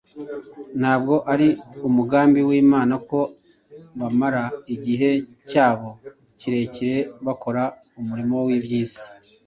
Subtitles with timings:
[0.79, 1.47] ntabwo ari
[1.87, 3.19] umugambi w’Imana ko
[3.99, 4.43] bamara
[4.75, 5.09] igihe
[5.49, 5.89] cyabo
[6.39, 7.63] kirekire bakora
[7.99, 9.07] umurimo w’iby’isi.